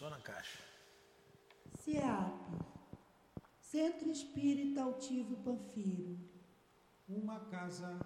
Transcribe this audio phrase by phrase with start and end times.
[0.00, 0.58] Só na caixa.
[1.84, 2.32] CEAP,
[3.60, 6.18] Centro Espírita Altivo Panfiro.
[7.06, 8.00] Uma casa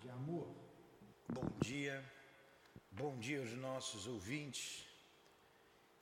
[0.00, 0.48] de amor.
[1.28, 2.02] Bom dia,
[2.90, 4.86] bom dia aos nossos ouvintes.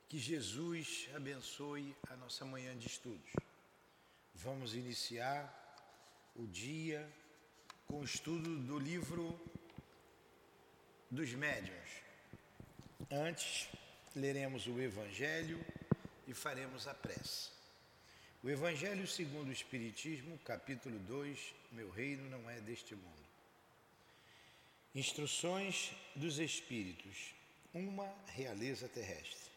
[0.07, 3.33] Que Jesus abençoe a nossa manhã de estudos.
[4.33, 5.41] Vamos iniciar
[6.37, 7.05] o dia
[7.85, 9.37] com o estudo do livro
[11.11, 12.01] dos médiuns.
[13.11, 13.67] Antes,
[14.15, 15.63] leremos o Evangelho
[16.27, 17.49] e faremos a prece.
[18.43, 23.23] O Evangelho segundo o Espiritismo, capítulo 2, Meu reino não é deste mundo.
[24.93, 27.33] Instruções dos Espíritos,
[27.73, 29.51] uma realeza terrestre.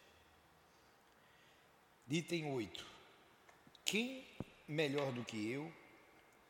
[2.08, 2.86] Item 8.
[3.84, 4.24] Quem,
[4.66, 5.70] melhor do que eu,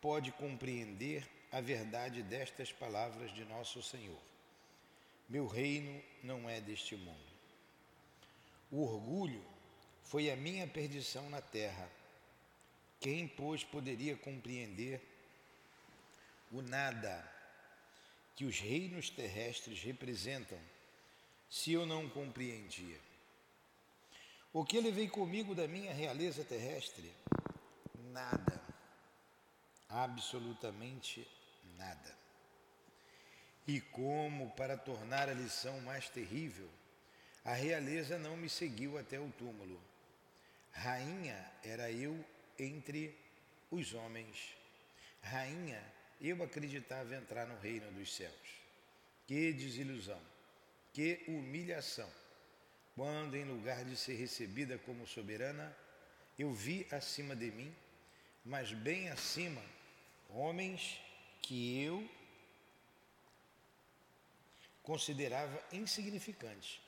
[0.01, 4.21] pode compreender a verdade destas palavras de nosso Senhor?
[5.29, 7.36] Meu reino não é deste mundo.
[8.71, 9.45] O orgulho
[10.03, 11.89] foi a minha perdição na terra.
[13.01, 15.01] Quem, pois, poderia compreender
[16.51, 17.33] o nada
[18.35, 20.59] que os reinos terrestres representam
[21.49, 22.99] se eu não compreendia?
[24.53, 27.13] O que levei comigo da minha realeza terrestre?
[28.11, 28.61] Nada.
[29.89, 31.27] Absolutamente
[31.77, 32.17] nada.
[33.67, 36.71] E como, para tornar a lição mais terrível,
[37.47, 39.81] a realeza não me seguiu até o túmulo.
[40.73, 42.23] Rainha era eu
[42.59, 43.17] entre
[43.71, 44.53] os homens.
[45.23, 45.81] Rainha,
[46.21, 48.35] eu acreditava entrar no reino dos céus.
[49.29, 50.21] Que desilusão,
[50.93, 52.11] que humilhação
[52.97, 55.75] quando, em lugar de ser recebida como soberana,
[56.37, 57.73] eu vi acima de mim,
[58.45, 59.63] mas bem acima,
[60.31, 61.01] homens
[61.43, 62.09] que eu
[64.83, 66.86] considerava insignificantes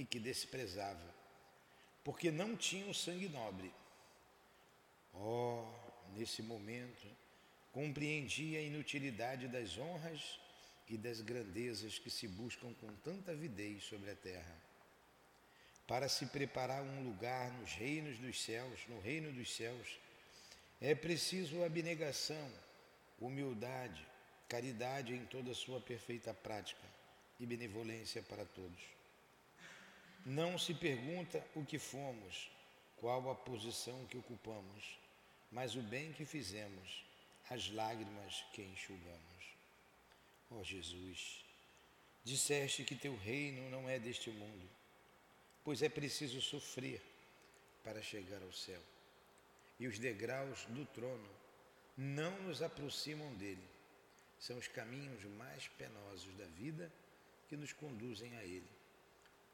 [0.00, 1.14] e que desprezava,
[2.02, 3.70] porque não tinham sangue nobre.
[5.12, 5.62] Oh,
[6.16, 7.06] nesse momento,
[7.70, 10.40] compreendi a inutilidade das honras
[10.88, 14.56] e das grandezas que se buscam com tanta avidez sobre a terra
[15.86, 19.98] para se preparar um lugar nos reinos dos céus, no reino dos céus,
[20.80, 22.50] é preciso abnegação,
[23.20, 24.06] humildade,
[24.48, 26.86] caridade em toda sua perfeita prática
[27.38, 28.99] e benevolência para todos.
[30.24, 32.50] Não se pergunta o que fomos,
[32.96, 34.98] qual a posição que ocupamos,
[35.50, 37.04] mas o bem que fizemos,
[37.48, 39.20] as lágrimas que enxugamos.
[40.50, 41.44] Ó oh Jesus,
[42.24, 44.80] disseste que teu reino não é deste mundo
[45.64, 47.00] pois é preciso sofrer
[47.84, 48.80] para chegar ao céu.
[49.78, 51.28] E os degraus do trono
[51.96, 53.62] não nos aproximam dele.
[54.38, 56.90] São os caminhos mais penosos da vida
[57.48, 58.68] que nos conduzem a ele.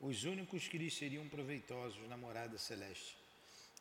[0.00, 3.16] os únicos que lhes seriam proveitosos na morada celeste,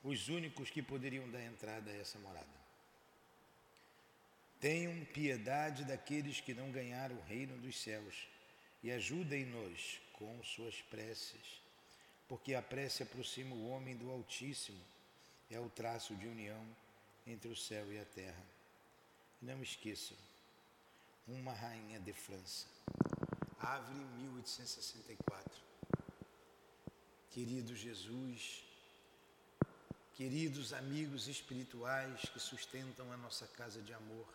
[0.03, 2.57] os únicos que poderiam dar entrada a essa morada.
[4.59, 8.27] Tenham piedade daqueles que não ganharam o reino dos céus
[8.83, 11.67] e ajudem-nos com suas preces
[12.27, 14.81] porque a prece aproxima o homem do Altíssimo,
[15.50, 16.61] é o traço de união
[17.25, 18.44] entre o céu e a terra.
[19.41, 20.17] Não esqueçam,
[21.27, 22.67] uma rainha de França,
[23.59, 25.66] Ave 1864.
[27.38, 28.64] Querido Jesus,
[30.16, 34.28] queridos amigos espirituais que sustentam a nossa casa de amor,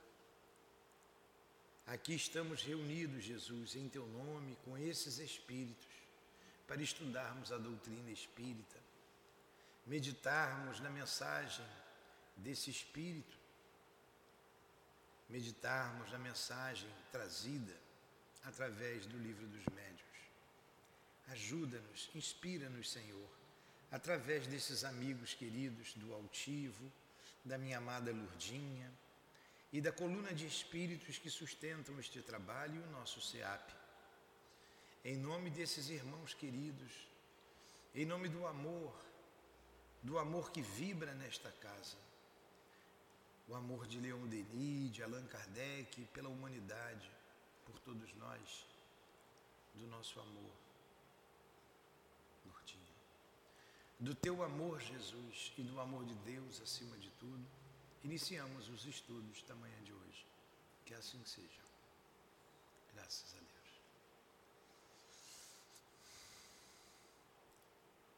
[1.84, 5.88] aqui estamos reunidos, Jesus, em teu nome, com esses espíritos
[6.68, 8.78] para estudarmos a doutrina espírita,
[9.84, 11.66] meditarmos na mensagem
[12.36, 13.36] desse espírito,
[15.28, 17.76] meditarmos na mensagem trazida
[18.44, 20.01] através do livro dos médios.
[21.32, 23.30] Ajuda-nos, inspira-nos, Senhor,
[23.90, 26.90] através desses amigos queridos do Altivo,
[27.44, 28.90] da minha amada Lurdinha
[29.72, 33.82] e da coluna de espíritos que sustentam este trabalho e o nosso SEAP
[35.04, 36.92] em nome desses irmãos queridos,
[37.92, 38.94] em nome do amor,
[40.00, 41.96] do amor que vibra nesta casa,
[43.48, 47.10] o amor de Leon Denis, de Allan Kardec, pela humanidade,
[47.66, 48.64] por todos nós,
[49.74, 50.61] do nosso amor.
[54.02, 57.46] Do teu amor, Jesus, e do amor de Deus acima de tudo,
[58.02, 60.26] iniciamos os estudos da manhã de hoje.
[60.84, 61.62] Que assim seja.
[62.94, 63.52] Graças a Deus.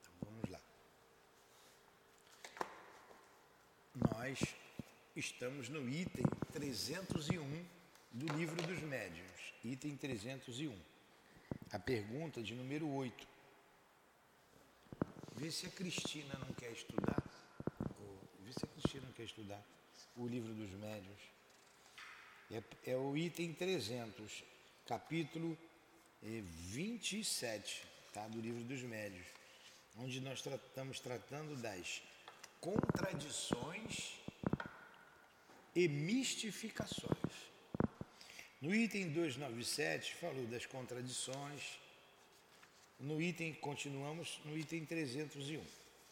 [0.00, 0.60] Então vamos lá.
[3.94, 4.40] Nós
[5.14, 7.66] estamos no item 301
[8.10, 10.74] do livro dos médiuns, item 301.
[11.70, 13.33] A pergunta de número 8.
[15.44, 17.22] Vê se a Cristina não quer estudar.
[18.40, 19.62] Vê se a Cristina não quer estudar
[20.16, 21.20] o livro dos médiuns.
[22.50, 24.42] É, é o item 300,
[24.86, 25.54] capítulo
[26.22, 29.26] 27, tá, do livro dos médiuns,
[29.98, 32.00] onde nós estamos tratando das
[32.58, 34.14] contradições
[35.76, 37.34] e mistificações.
[38.62, 41.83] No item 297 falou das contradições.
[42.98, 45.64] No item continuamos no item 301.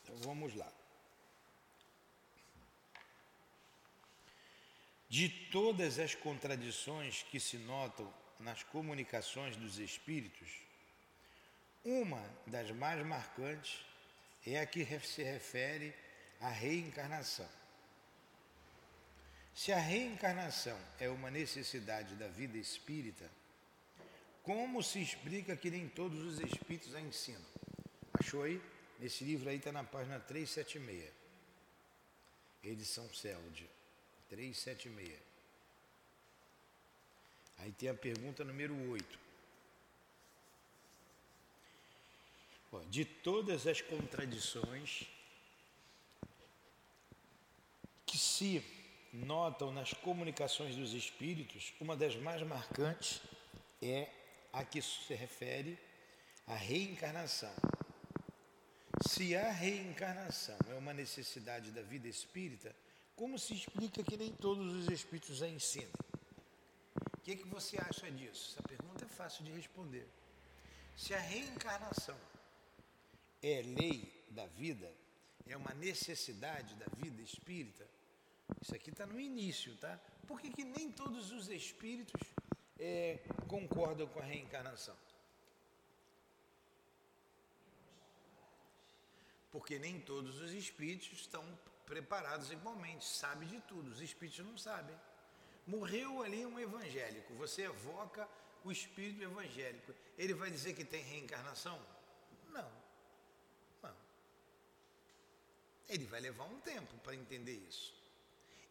[0.02, 0.70] Então vamos lá.
[5.08, 10.48] De todas as contradições que se notam nas comunicações dos espíritos,
[11.84, 13.84] uma das mais marcantes
[14.46, 15.94] é a que se refere
[16.40, 17.48] à reencarnação.
[19.54, 23.30] Se a reencarnação é uma necessidade da vida espírita,
[24.42, 27.44] como se explica que nem todos os espíritos a ensinam?
[28.14, 28.60] Achou aí?
[28.98, 31.12] Nesse livro aí está na página 376.
[32.64, 33.68] Edição Celde,
[34.28, 35.18] 376.
[37.58, 39.18] Aí tem a pergunta número 8.
[42.88, 45.06] De todas as contradições
[48.06, 48.64] que se
[49.12, 53.20] notam nas comunicações dos espíritos, uma das mais marcantes
[53.80, 54.08] é
[54.52, 55.78] a que se refere
[56.46, 57.54] à reencarnação.
[59.08, 62.74] Se a reencarnação é uma necessidade da vida espírita,
[63.16, 65.92] como se explica que nem todos os espíritos a ensinam?
[67.16, 68.52] O que, é que você acha disso?
[68.52, 70.08] Essa pergunta é fácil de responder.
[70.96, 72.18] Se a reencarnação
[73.42, 74.92] é lei da vida,
[75.46, 77.86] é uma necessidade da vida espírita,
[78.60, 79.98] isso aqui está no início, tá?
[80.26, 82.20] Por que, que nem todos os espíritos
[82.78, 83.18] é,
[83.52, 84.96] concordam com a reencarnação?
[89.50, 91.44] Porque nem todos os espíritos estão
[91.84, 94.98] preparados igualmente, sabem de tudo, os espíritos não sabem.
[95.66, 98.26] Morreu ali um evangélico, você evoca
[98.64, 101.78] o espírito evangélico, ele vai dizer que tem reencarnação?
[102.48, 102.72] Não.
[103.82, 103.96] Não.
[105.90, 107.94] Ele vai levar um tempo para entender isso.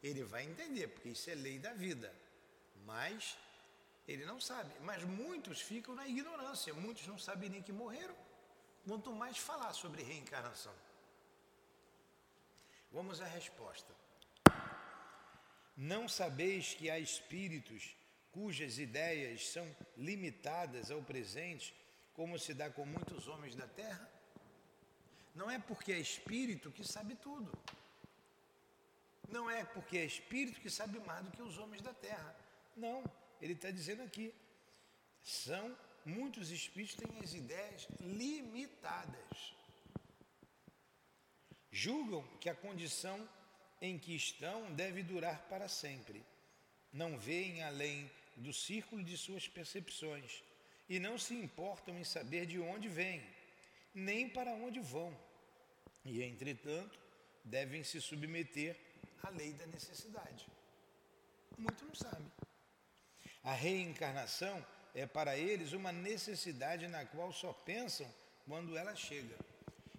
[0.01, 2.11] Ele vai entender, porque isso é lei da vida.
[2.83, 3.37] Mas
[4.07, 4.71] ele não sabe.
[4.81, 8.15] Mas muitos ficam na ignorância, muitos não sabem nem que morreram.
[8.85, 10.73] Quanto mais falar sobre reencarnação.
[12.91, 13.93] Vamos à resposta.
[15.77, 17.95] Não sabeis que há espíritos
[18.31, 19.65] cujas ideias são
[19.97, 21.75] limitadas ao presente,
[22.13, 24.09] como se dá com muitos homens da terra?
[25.33, 27.51] Não é porque é espírito que sabe tudo.
[29.29, 32.35] Não é porque é espírito que sabe mais do que os homens da terra.
[32.75, 33.03] Não,
[33.41, 34.33] ele está dizendo aqui.
[35.23, 35.75] São
[36.05, 39.55] muitos espíritos têm as ideias limitadas.
[41.71, 43.27] Julgam que a condição
[43.81, 46.23] em que estão deve durar para sempre.
[46.91, 50.43] Não veem além do círculo de suas percepções
[50.89, 53.23] e não se importam em saber de onde vêm,
[53.93, 55.17] nem para onde vão.
[56.03, 56.99] E, entretanto,
[57.45, 58.77] devem se submeter
[59.23, 60.47] a lei da necessidade.
[61.57, 62.25] Muito não sabe.
[63.43, 68.07] A reencarnação é para eles uma necessidade na qual só pensam
[68.47, 69.35] quando ela chega.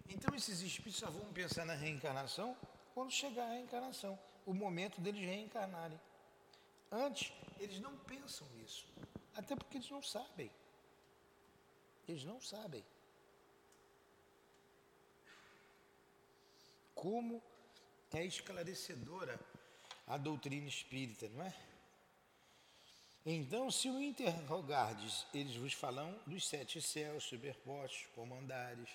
[0.07, 2.55] Então esses espíritos só vão pensar na reencarnação
[2.93, 5.99] quando chegar a reencarnação, o momento deles reencarnarem.
[6.91, 8.85] Antes, eles não pensam nisso,
[9.35, 10.51] até porque eles não sabem.
[12.07, 12.83] Eles não sabem.
[16.93, 17.41] Como
[18.13, 19.39] é esclarecedora
[20.05, 21.72] a doutrina espírita, não é?
[23.25, 28.89] Então, se o interrogardes, eles vos falam dos sete céus superpostos, como andares.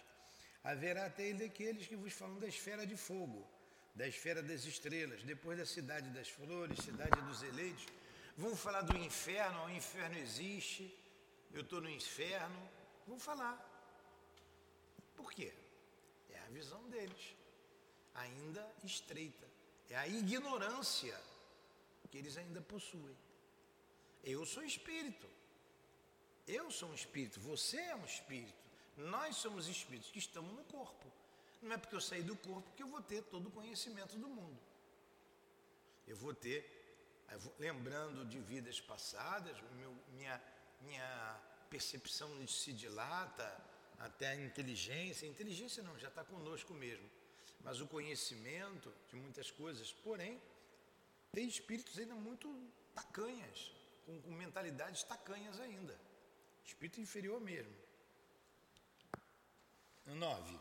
[0.62, 3.46] Haverá até daqueles que vos falam da esfera de fogo,
[3.94, 7.86] da esfera das estrelas, depois da cidade das flores, cidade dos eleitos.
[8.36, 10.94] Vão falar do inferno, o inferno existe,
[11.52, 12.70] eu estou no inferno.
[13.06, 13.56] Vão falar.
[15.16, 15.52] Por quê?
[16.30, 17.34] É a visão deles
[18.14, 19.48] ainda estreita.
[19.88, 21.18] É a ignorância
[22.10, 23.16] que eles ainda possuem.
[24.30, 25.26] Eu sou espírito.
[26.46, 27.40] Eu sou um espírito.
[27.40, 28.62] Você é um espírito.
[29.14, 31.06] Nós somos espíritos que estamos no corpo.
[31.62, 34.28] Não é porque eu saí do corpo que eu vou ter todo o conhecimento do
[34.28, 34.60] mundo.
[36.06, 36.60] Eu vou ter,
[37.32, 40.36] eu vou, lembrando de vidas passadas, meu, minha,
[40.82, 43.48] minha percepção se dilata,
[43.98, 45.26] até a inteligência.
[45.26, 47.08] A inteligência não, já está conosco mesmo.
[47.64, 50.38] Mas o conhecimento de muitas coisas, porém,
[51.32, 52.46] tem espíritos ainda muito
[52.94, 53.77] tacanhas,
[54.08, 55.94] com, com mentalidades tacanhas ainda.
[56.64, 57.76] Espírito inferior mesmo.
[60.06, 60.58] 9.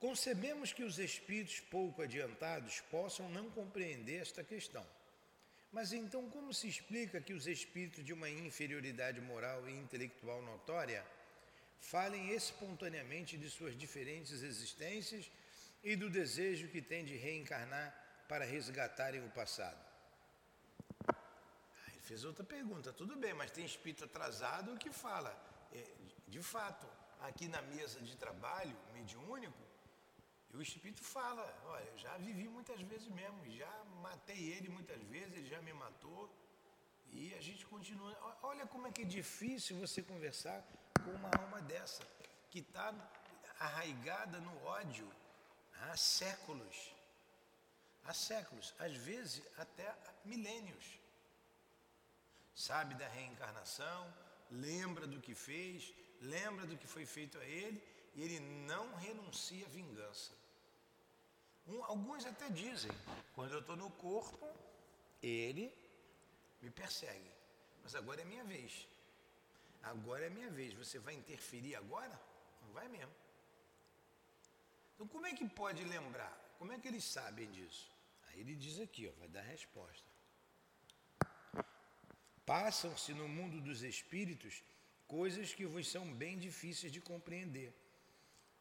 [0.00, 4.84] Concebemos que os espíritos pouco adiantados possam não compreender esta questão.
[5.70, 11.06] Mas então, como se explica que os espíritos de uma inferioridade moral e intelectual notória
[11.78, 15.30] falem espontaneamente de suas diferentes existências
[15.84, 17.94] e do desejo que têm de reencarnar
[18.28, 19.89] para resgatarem o passado?
[22.10, 25.30] Fez outra pergunta, tudo bem, mas tem espírito atrasado que fala,
[25.72, 25.80] é,
[26.26, 26.84] de fato,
[27.20, 29.62] aqui na mesa de trabalho mediúnico,
[30.52, 35.36] o Espírito fala, olha, eu já vivi muitas vezes mesmo, já matei ele muitas vezes,
[35.36, 36.28] ele já me matou.
[37.12, 38.12] E a gente continua.
[38.42, 40.66] Olha como é que é difícil você conversar
[41.04, 42.02] com uma alma dessa,
[42.50, 42.92] que está
[43.60, 45.08] arraigada no ódio
[45.82, 46.92] há séculos.
[48.02, 50.99] Há séculos, às vezes até milênios.
[52.68, 54.00] Sabe da reencarnação,
[54.50, 57.82] lembra do que fez, lembra do que foi feito a ele,
[58.14, 58.38] e ele
[58.70, 60.32] não renuncia à vingança.
[61.66, 62.90] Um, alguns até dizem,
[63.34, 64.46] quando eu estou no corpo,
[65.22, 65.72] ele
[66.60, 67.30] me persegue.
[67.82, 68.86] Mas agora é minha vez.
[69.82, 70.74] Agora é minha vez.
[70.74, 72.20] Você vai interferir agora?
[72.60, 73.14] Não vai mesmo.
[74.94, 76.34] Então como é que pode lembrar?
[76.58, 77.90] Como é que eles sabem disso?
[78.28, 80.10] Aí ele diz aqui, ó, vai dar a resposta.
[82.52, 84.54] Passam-se no mundo dos espíritos
[85.06, 87.70] coisas que vos são bem difíceis de compreender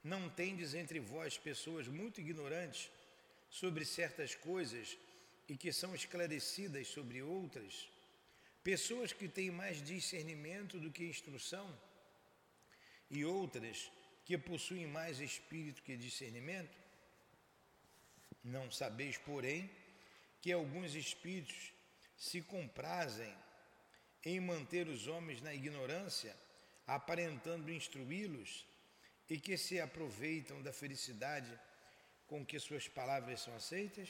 [0.03, 2.89] não tendes entre vós pessoas muito ignorantes
[3.50, 4.98] sobre certas coisas
[5.48, 7.89] e que são esclarecidas sobre outras?
[8.63, 11.67] Pessoas que têm mais discernimento do que instrução?
[13.10, 13.91] E outras
[14.24, 16.77] que possuem mais espírito que discernimento?
[18.43, 19.69] Não sabeis, porém,
[20.41, 21.74] que alguns espíritos
[22.15, 23.36] se comprazem
[24.25, 26.35] em manter os homens na ignorância,
[26.85, 28.65] aparentando instruí-los
[29.29, 31.57] e que se aproveitam da felicidade
[32.27, 34.09] com que suas palavras são aceitas,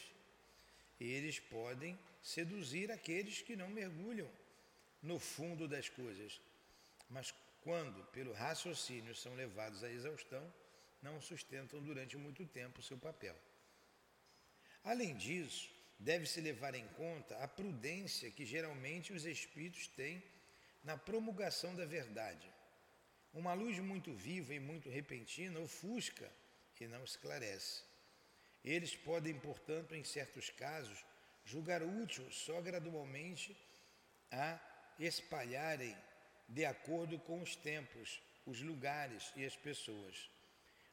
[0.99, 4.29] eles podem seduzir aqueles que não mergulham
[5.01, 6.41] no fundo das coisas,
[7.09, 10.53] mas quando, pelo raciocínio, são levados à exaustão,
[11.01, 13.35] não sustentam durante muito tempo seu papel.
[14.83, 20.23] Além disso, deve-se levar em conta a prudência que geralmente os espíritos têm
[20.83, 22.49] na promulgação da verdade
[23.33, 26.31] uma luz muito viva e muito repentina ofusca
[26.79, 27.83] e não esclarece.
[28.63, 31.03] Eles podem, portanto, em certos casos,
[31.43, 33.55] julgar útil só gradualmente
[34.31, 34.59] a
[34.97, 35.95] espalharem
[36.47, 40.29] de acordo com os tempos, os lugares e as pessoas.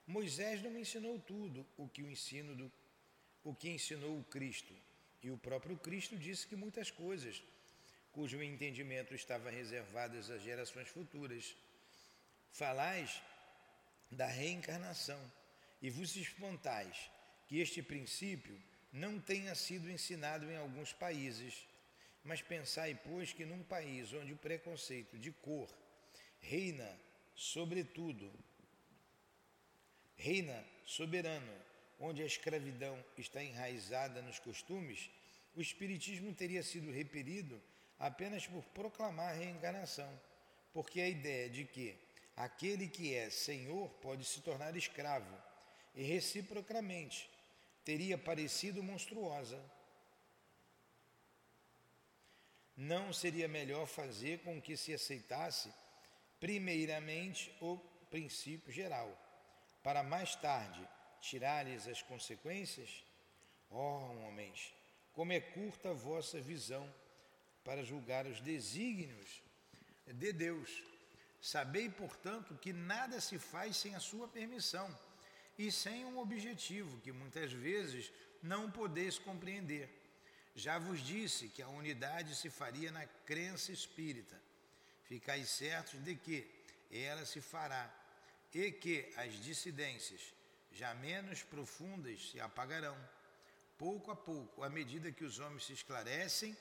[0.07, 2.71] Moisés não ensinou tudo o que o ensino do
[3.45, 4.75] o que ensinou o Cristo,
[5.23, 7.43] e o próprio Cristo disse que muitas coisas
[8.13, 11.55] cujo entendimento estava reservado às gerações futuras
[12.53, 13.21] falais
[14.11, 15.21] da reencarnação
[15.83, 17.11] e vos espantais
[17.47, 18.61] que este princípio
[18.93, 21.67] não tenha sido ensinado em alguns países,
[22.25, 25.69] mas pensai, pois, que num país onde o preconceito de cor
[26.41, 26.99] reina
[27.35, 28.33] sobretudo,
[30.17, 31.53] reina soberano,
[31.99, 35.11] onde a escravidão está enraizada nos costumes,
[35.55, 37.61] o Espiritismo teria sido repelido
[37.99, 40.21] apenas por proclamar a reencarnação,
[40.73, 41.99] porque a ideia de que
[42.37, 45.35] Aquele que é senhor pode se tornar escravo,
[45.95, 47.31] e reciprocamente
[47.83, 49.59] teria parecido monstruosa.
[52.77, 55.73] Não seria melhor fazer com que se aceitasse,
[56.39, 57.79] primeiramente, o
[58.11, 59.11] princípio geral,
[59.83, 60.87] para mais tarde
[61.21, 63.05] tirar-lhes as consequências?
[63.71, 64.73] Ó oh, homens,
[65.13, 66.93] como é curta a vossa visão
[67.65, 69.43] para julgar os desígnios
[70.07, 70.83] de Deus
[71.47, 74.89] Sabei, portanto, que nada se faz sem a sua permissão
[75.57, 78.11] e sem um objetivo que muitas vezes
[78.43, 79.89] não podeis compreender.
[80.57, 84.37] Já vos disse que a unidade se faria na crença espírita.
[85.05, 86.51] Ficais certos de que
[86.91, 87.95] ela se fará
[88.53, 90.35] e que as dissidências,
[90.77, 92.97] já menos profundas, se apagarão,
[93.79, 96.57] pouco a pouco, à medida que os homens se esclarecem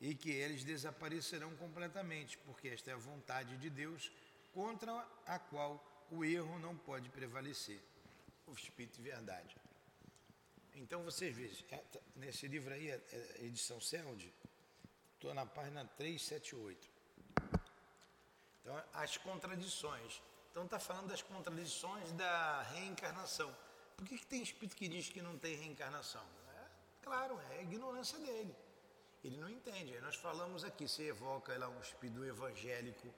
[0.00, 4.12] e que eles desaparecerão completamente, porque esta é a vontade de Deus
[4.52, 4.92] contra
[5.26, 7.80] a qual o erro não pode prevalecer.
[8.46, 9.56] o Espírito de verdade.
[10.74, 13.00] Então vocês vejam, é, tá, nesse livro aí, é,
[13.40, 14.32] é edição CELD,
[15.14, 16.88] estou na página 378.
[18.60, 20.22] Então, as contradições.
[20.50, 23.54] Então está falando das contradições da reencarnação.
[23.96, 26.24] Por que, que tem espírito que diz que não tem reencarnação?
[26.54, 26.64] É,
[27.02, 28.54] claro, é a ignorância dele.
[29.24, 29.94] Ele não entende.
[29.94, 33.08] Aí nós falamos aqui, você evoca lá um espírito evangélico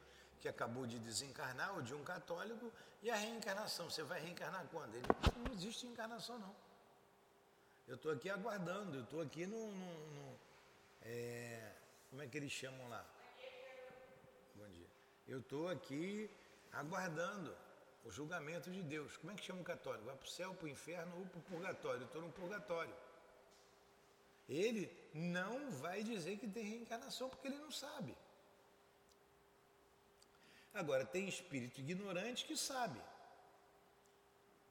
[0.40, 2.72] que acabou de desencarnar, ou de um católico,
[3.02, 4.94] e a reencarnação, você vai reencarnar quando?
[4.94, 5.06] Ele
[5.36, 6.54] não existe reencarnação não.
[7.86, 9.72] Eu estou aqui aguardando, eu estou aqui no.
[9.72, 10.38] no, no
[11.02, 11.72] é,
[12.08, 13.04] como é que eles chamam lá?
[14.54, 14.86] Bom dia.
[15.26, 16.30] Eu estou aqui
[16.72, 17.56] aguardando
[18.04, 19.16] o julgamento de Deus.
[19.16, 20.04] Como é que chama o católico?
[20.04, 22.04] Vai para o céu, para o inferno ou para o purgatório?
[22.04, 22.94] Estou no purgatório.
[24.48, 28.16] Ele não vai dizer que tem reencarnação porque ele não sabe.
[30.72, 33.00] Agora, tem espírito ignorante que sabe.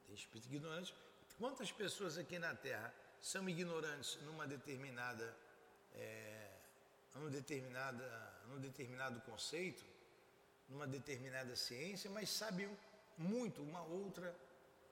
[0.06, 0.94] Tem espírito ignorante.
[1.38, 5.34] Quantas pessoas aqui na Terra são ignorantes numa determinada,
[5.94, 6.50] é,
[7.14, 9.84] num, determinada, num determinado conceito,
[10.70, 12.68] numa determinada ciência, mas sabem
[13.18, 14.34] muito uma outra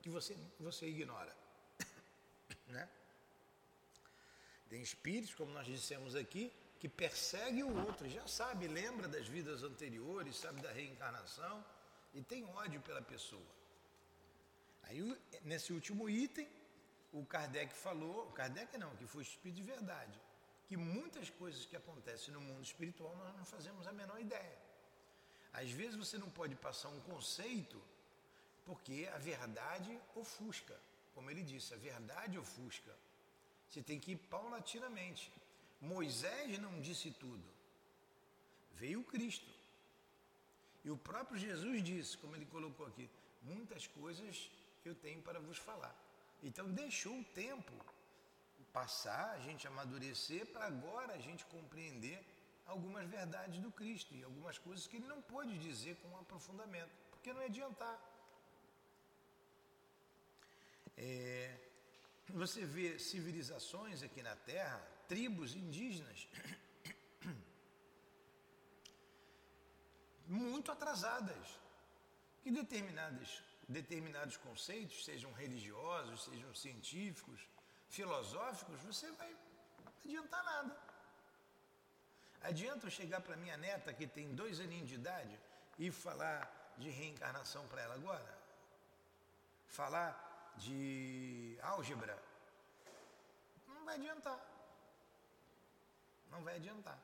[0.01, 1.35] que você, você ignora.
[2.67, 2.87] né?
[4.69, 9.63] Tem espíritos, como nós dissemos aqui, que persegue o outro, já sabe, lembra das vidas
[9.63, 11.65] anteriores, sabe da reencarnação
[12.13, 13.59] e tem ódio pela pessoa.
[14.83, 15.01] Aí,
[15.43, 16.47] nesse último item,
[17.11, 20.19] o Kardec falou, o Kardec não, que foi espírito de verdade,
[20.67, 24.68] que muitas coisas que acontecem no mundo espiritual nós não fazemos a menor ideia.
[25.53, 27.81] Às vezes você não pode passar um conceito
[28.65, 30.79] porque a verdade ofusca.
[31.15, 32.95] Como ele disse, a verdade ofusca.
[33.67, 35.31] Você tem que ir paulatinamente.
[35.81, 37.43] Moisés não disse tudo.
[38.73, 39.51] Veio Cristo.
[40.83, 43.09] E o próprio Jesus disse, como ele colocou aqui,
[43.41, 44.49] muitas coisas
[44.85, 45.95] eu tenho para vos falar.
[46.41, 47.73] Então deixou o tempo
[48.71, 52.23] passar, a gente amadurecer, para agora a gente compreender
[52.69, 57.33] algumas verdades do Cristo e algumas coisas que ele não pôde dizer com aprofundamento, porque
[57.33, 57.97] não ia adiantar.
[60.97, 61.57] É,
[62.29, 66.27] você vê civilizações aqui na Terra, tribos indígenas,
[70.27, 71.59] muito atrasadas,
[72.43, 77.41] que determinadas, determinados conceitos, sejam religiosos, sejam científicos,
[77.89, 79.35] filosóficos, você vai
[80.03, 80.88] adiantar nada.
[82.41, 85.39] Adianta eu chegar para minha neta, que tem dois aninhos de idade,
[85.77, 88.37] e falar de reencarnação para ela agora?
[89.67, 92.17] Falar de álgebra?
[93.67, 94.39] Não vai adiantar.
[96.31, 96.99] Não vai adiantar.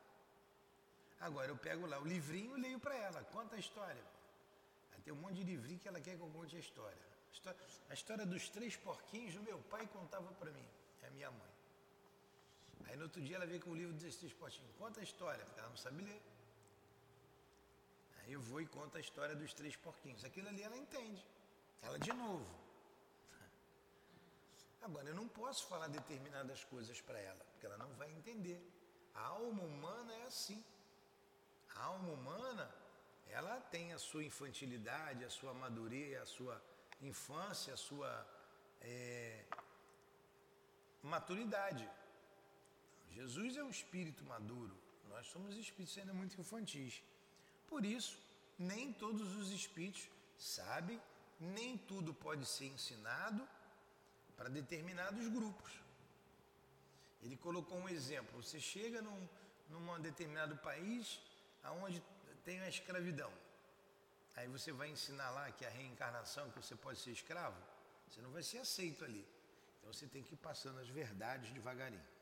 [1.19, 4.03] Agora eu pego lá o livrinho e leio para ela, conta a história.
[5.03, 6.97] Tem um monte de livrinho que ela quer que eu conte a história.
[7.89, 10.67] A história dos três porquinhos, meu pai contava para mim,
[11.05, 11.54] a minha mãe.
[12.87, 15.43] Aí no outro dia ela veio com o livro dos três porquinhos, conta a história,
[15.45, 16.21] porque ela não sabe ler.
[18.19, 20.23] Aí eu vou e conto a história dos três porquinhos.
[20.25, 21.23] Aquilo ali ela entende.
[21.81, 22.65] Ela de novo.
[24.81, 28.59] Agora, eu não posso falar determinadas coisas para ela, porque ela não vai entender.
[29.15, 30.63] A alma humana é assim.
[31.75, 32.71] A alma humana,
[33.27, 36.61] ela tem a sua infantilidade, a sua madurez, a sua
[37.01, 38.27] infância, a sua
[38.81, 39.43] é,
[41.01, 41.89] maturidade.
[43.17, 44.75] Jesus é um espírito maduro,
[45.09, 47.01] nós somos espíritos ainda muito infantis.
[47.71, 48.15] Por isso,
[48.71, 50.03] nem todos os espíritos
[50.37, 51.01] sabem,
[51.39, 53.41] nem tudo pode ser ensinado
[54.35, 55.71] para determinados grupos.
[57.23, 58.41] Ele colocou um exemplo.
[58.41, 59.29] Você chega num,
[59.69, 61.19] num determinado país
[61.83, 62.03] onde
[62.43, 63.31] tem a escravidão.
[64.35, 67.57] Aí você vai ensinar lá que a reencarnação, que você pode ser escravo,
[68.07, 69.25] você não vai ser aceito ali.
[69.79, 72.14] Então você tem que ir passando as verdades devagarinho.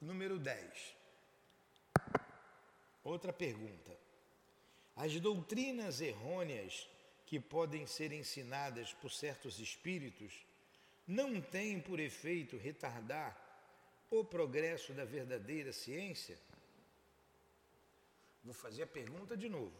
[0.00, 0.94] Número 10.
[3.02, 3.96] Outra pergunta.
[4.94, 6.88] As doutrinas errôneas
[7.24, 10.44] que podem ser ensinadas por certos espíritos
[11.06, 13.36] não tem por efeito retardar
[14.10, 16.38] o progresso da verdadeira ciência?
[18.44, 19.76] Vou fazer a pergunta de novo.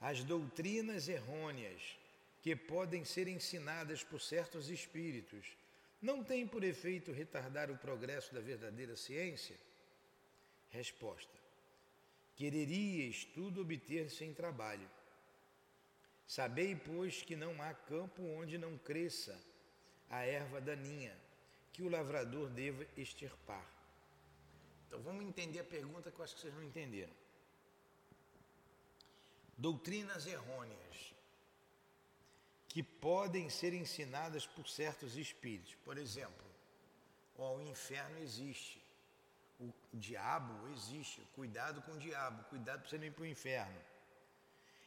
[0.00, 1.96] As doutrinas errôneas
[2.42, 5.56] que podem ser ensinadas por certos espíritos
[6.00, 9.56] não têm por efeito retardar o progresso da verdadeira ciência?
[10.68, 11.38] Resposta:
[12.34, 14.88] Quererias tudo obter sem trabalho.
[16.26, 19.40] Sabei, pois, que não há campo onde não cresça
[20.10, 21.16] a erva daninha
[21.72, 23.64] que o lavrador deva extirpar.
[24.86, 27.12] Então vamos entender a pergunta que eu acho que vocês não entenderam.
[29.56, 31.14] Doutrinas errôneas
[32.76, 35.74] que podem ser ensinadas por certos espíritos.
[35.76, 36.46] Por exemplo,
[37.38, 38.84] ó, o inferno existe,
[39.58, 43.80] o diabo existe, cuidado com o diabo, cuidado para você não ir para o inferno.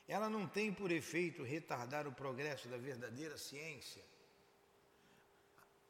[0.08, 4.04] Ela não tem por efeito retardar o progresso da verdadeira ciência.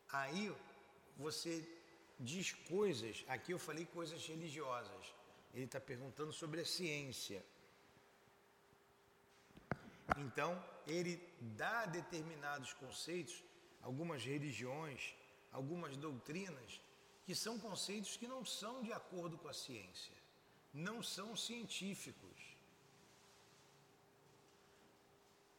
[0.09, 0.55] Aí
[1.17, 1.67] você
[2.17, 5.13] diz coisas, aqui eu falei coisas religiosas,
[5.53, 7.43] ele está perguntando sobre a ciência.
[10.17, 13.43] Então, ele dá determinados conceitos,
[13.81, 15.13] algumas religiões,
[15.51, 16.81] algumas doutrinas,
[17.25, 20.15] que são conceitos que não são de acordo com a ciência,
[20.73, 22.57] não são científicos.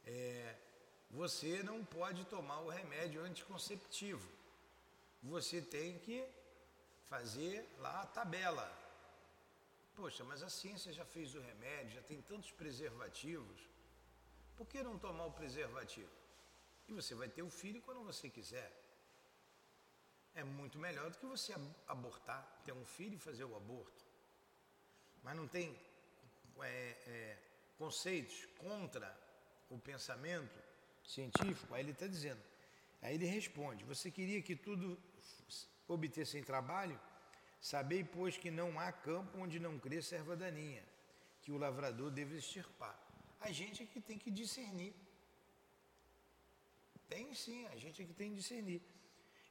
[0.05, 0.55] É,
[1.09, 4.29] você não pode tomar o remédio anticonceptivo.
[5.23, 6.25] Você tem que
[7.07, 8.67] fazer lá a tabela.
[9.95, 13.70] Poxa, mas a ciência já fez o remédio, já tem tantos preservativos.
[14.61, 16.11] Por que não tomar o preservativo?
[16.87, 18.71] E você vai ter o filho quando você quiser.
[20.35, 21.51] É muito melhor do que você
[21.87, 24.05] abortar, ter um filho e fazer o aborto.
[25.23, 25.75] Mas não tem
[26.59, 27.37] é, é,
[27.75, 29.09] conceitos contra
[29.67, 30.55] o pensamento
[31.03, 31.73] científico?
[31.73, 32.43] Aí ele está dizendo.
[33.01, 34.95] Aí ele responde: Você queria que tudo
[35.87, 37.01] obtessem trabalho?
[37.59, 40.83] Sabei, pois, que não há campo onde não cresça erva daninha,
[41.41, 43.10] que o lavrador deve extirpar.
[43.41, 44.93] A gente é que tem que discernir.
[47.09, 48.81] Tem sim, a gente é que tem que discernir.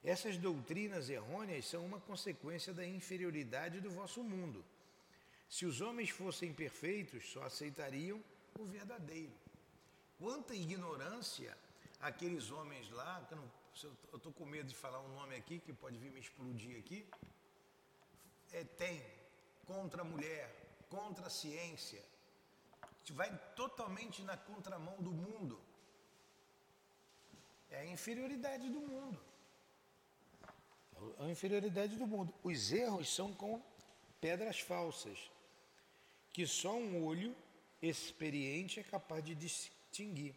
[0.02, 4.64] Essas doutrinas errôneas são uma consequência da inferioridade do vosso mundo.
[5.48, 8.22] Se os homens fossem perfeitos, só aceitariam
[8.58, 9.32] o verdadeiro.
[10.18, 11.56] Quanta ignorância
[12.00, 13.34] aqueles homens lá, que
[13.84, 17.06] eu estou com medo de falar um nome aqui, que pode vir me explodir aqui,
[18.52, 19.02] é, tem
[19.66, 20.48] contra a mulher,
[20.88, 22.02] contra a ciência,
[23.10, 25.60] vai totalmente na contramão do mundo.
[27.70, 29.30] É a inferioridade do mundo
[31.18, 32.32] a inferioridade do mundo.
[32.42, 33.60] Os erros são com
[34.20, 35.30] pedras falsas,
[36.32, 37.34] que só um olho
[37.80, 40.34] experiente é capaz de distinguir.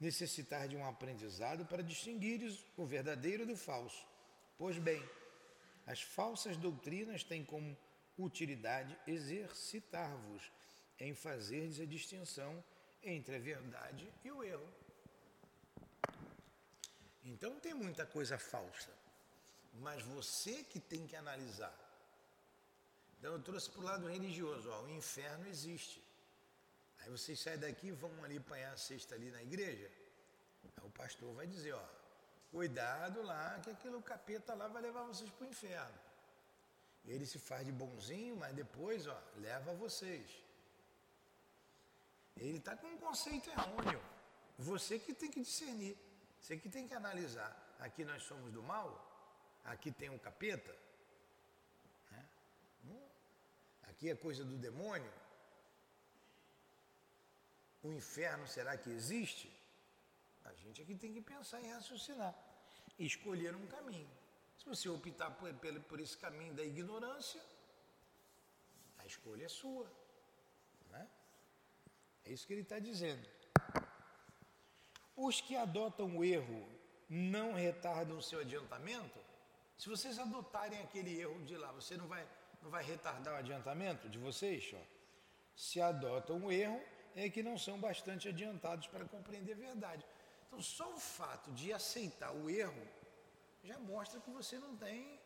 [0.00, 4.06] Necessitar de um aprendizado para distinguir o verdadeiro do falso.
[4.58, 5.02] Pois bem,
[5.86, 7.76] as falsas doutrinas têm como
[8.18, 10.50] utilidade exercitar-vos
[11.00, 12.62] em fazer a distinção
[13.02, 14.68] entre a verdade e o erro.
[17.24, 19.04] Então tem muita coisa falsa
[19.80, 21.74] mas você que tem que analisar.
[23.18, 26.02] Então eu trouxe para o lado religioso, ó, o inferno existe.
[27.00, 29.90] Aí vocês saem daqui e vão ali apanhar a cesta ali na igreja.
[30.76, 31.84] Aí o pastor vai dizer, ó,
[32.50, 35.98] cuidado lá, que aquele capeta lá vai levar vocês para o inferno.
[37.06, 40.43] Ele se faz de bonzinho, mas depois, ó, leva vocês.
[42.36, 44.02] Ele está com um conceito errôneo.
[44.58, 45.96] Você que tem que discernir,
[46.40, 47.52] você que tem que analisar.
[47.80, 48.88] Aqui nós somos do mal,
[49.64, 50.76] aqui tem um capeta?
[52.10, 52.28] Né?
[52.86, 53.08] Hum?
[53.82, 55.12] Aqui é coisa do demônio?
[57.82, 59.52] O inferno será que existe?
[60.44, 62.34] A gente aqui tem que pensar e raciocinar.
[62.98, 64.10] E escolher um caminho.
[64.58, 65.52] Se você optar por,
[65.88, 67.42] por esse caminho da ignorância,
[68.98, 69.90] a escolha é sua.
[72.24, 73.26] É isso que ele está dizendo.
[75.16, 76.68] Os que adotam o erro
[77.08, 79.18] não retardam o seu adiantamento?
[79.76, 82.26] Se vocês adotarem aquele erro de lá, você não vai,
[82.62, 84.72] não vai retardar o adiantamento de vocês?
[84.74, 84.82] Ó?
[85.54, 86.80] Se adotam o erro,
[87.14, 90.04] é que não são bastante adiantados para compreender a verdade.
[90.46, 92.86] Então, só o fato de aceitar o erro
[93.62, 95.18] já mostra que você não tem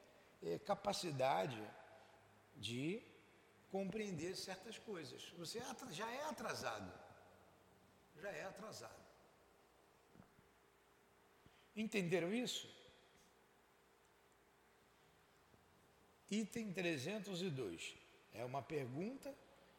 [0.43, 1.63] é, capacidade
[2.57, 3.03] de
[3.70, 5.22] compreender certas coisas.
[5.38, 6.92] Você já é atrasado.
[8.20, 9.09] Já é atrasado.
[11.76, 12.68] Entenderam isso?
[16.31, 17.94] Item 302.
[18.35, 19.35] É uma pergunta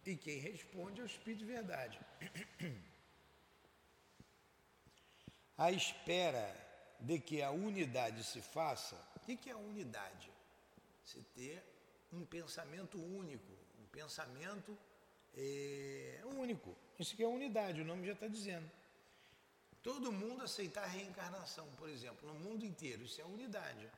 [0.06, 2.00] e quem responde é o Espírito de Verdade.
[5.56, 6.56] A espera
[7.00, 8.96] de que a unidade se faça.
[9.18, 10.32] O que é a unidade?
[11.04, 11.62] Você ter
[12.14, 13.52] um pensamento único,
[13.92, 14.78] pensamento
[15.36, 16.76] é, único.
[16.98, 18.70] Isso que é unidade, o nome já está dizendo.
[19.82, 23.90] Todo mundo aceitar a reencarnação, por exemplo, no mundo inteiro, isso é unidade.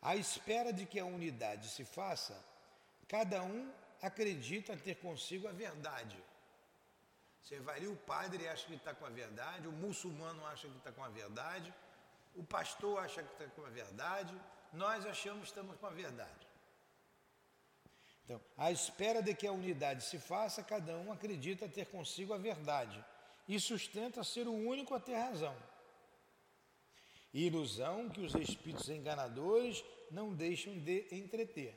[0.00, 2.42] À espera de que a unidade se faça,
[3.06, 6.16] cada um acredita ter consigo a verdade.
[7.42, 10.78] Você vai ali, o padre acha que está com a verdade, o muçulmano acha que
[10.78, 11.72] está com a verdade,
[12.34, 14.34] o pastor acha que está com a verdade,
[14.72, 16.49] nós achamos que estamos com a verdade.
[18.30, 22.38] Então, à espera de que a unidade se faça, cada um acredita ter consigo a
[22.38, 23.04] verdade
[23.48, 25.56] e sustenta ser o único a ter razão.
[27.34, 31.74] Ilusão que os espíritos enganadores não deixam de entreter.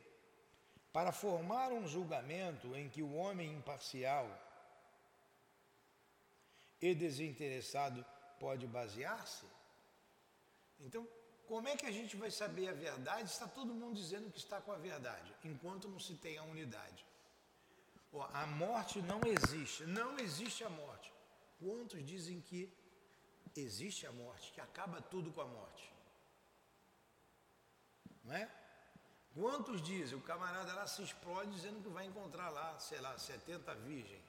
[0.92, 4.30] Para formar um julgamento em que o homem imparcial
[6.80, 8.06] e desinteressado
[8.40, 9.48] pode basear-se?
[10.80, 11.08] Então,
[11.48, 13.30] como é que a gente vai saber a verdade?
[13.30, 17.06] Está todo mundo dizendo que está com a verdade, enquanto não se tem a unidade.
[18.34, 21.12] a morte não existe, não existe a morte.
[21.60, 22.72] Quantos dizem que
[23.56, 25.92] existe a morte, que acaba tudo com a morte?
[28.24, 28.50] Não é?
[29.34, 30.18] Quantos dizem?
[30.18, 34.24] O camarada lá se explode dizendo que vai encontrar lá, sei lá, 70 virgens.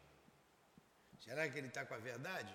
[1.21, 2.55] Será que ele está com a verdade?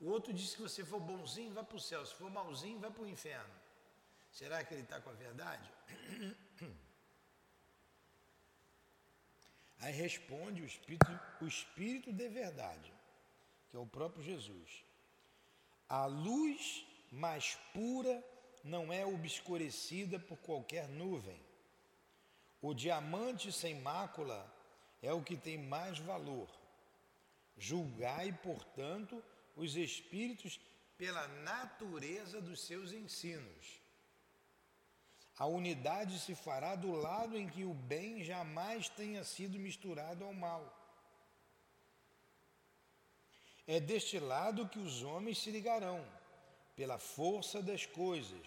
[0.00, 2.04] O outro diz que se você for bonzinho, vai para o céu.
[2.04, 3.65] Se for malzinho, vai para o inferno.
[4.38, 5.66] Será que ele está com a verdade?
[9.80, 12.92] Aí responde o Espírito, o Espírito de verdade,
[13.70, 14.84] que é o próprio Jesus.
[15.88, 18.22] A luz mais pura
[18.62, 21.40] não é obscurecida por qualquer nuvem.
[22.60, 24.54] O diamante sem mácula
[25.00, 26.50] é o que tem mais valor.
[27.56, 29.24] Julgai, portanto,
[29.56, 30.60] os espíritos
[30.98, 33.85] pela natureza dos seus ensinos.
[35.38, 40.32] A unidade se fará do lado em que o bem jamais tenha sido misturado ao
[40.32, 40.64] mal.
[43.66, 46.06] É deste lado que os homens se ligarão,
[46.74, 48.46] pela força das coisas,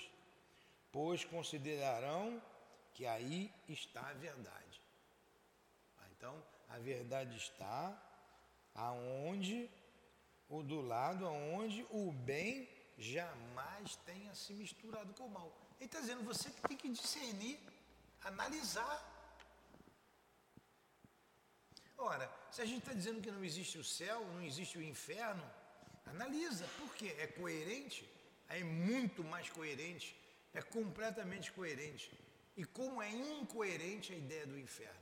[0.92, 2.42] pois considerarão
[2.94, 4.82] que aí está a verdade.
[5.98, 7.96] Ah, então, a verdade está
[8.74, 9.70] aonde
[10.48, 15.69] o do lado aonde o bem jamais tenha se misturado com o mal.
[15.80, 17.58] Ele está dizendo, você que tem que discernir,
[18.22, 18.98] analisar.
[21.98, 25.44] Ora, se a gente está dizendo que não existe o céu, não existe o inferno,
[26.06, 27.16] analisa, por quê?
[27.18, 28.10] É coerente?
[28.50, 30.16] É muito mais coerente,
[30.54, 32.12] é completamente coerente.
[32.58, 35.00] E como é incoerente a ideia do inferno?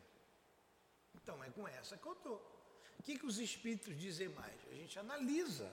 [1.16, 2.38] Então é com essa que eu estou.
[3.00, 4.56] O que, que os espíritos dizem mais?
[4.70, 5.72] A gente analisa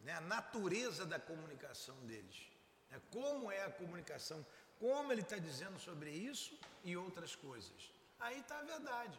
[0.00, 2.50] né, a natureza da comunicação deles.
[2.90, 4.44] Né, como é a comunicação,
[4.78, 7.92] como ele está dizendo sobre isso e outras coisas.
[8.18, 9.18] Aí está a verdade.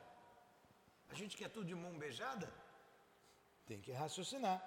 [1.10, 2.52] A gente quer tudo de mão beijada?
[3.66, 4.60] Tem que raciocinar.